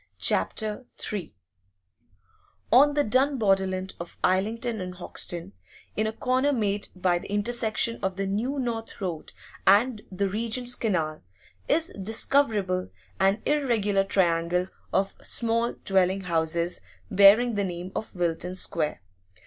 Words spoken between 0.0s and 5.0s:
CHAPTER III On the dun borderland of Islington and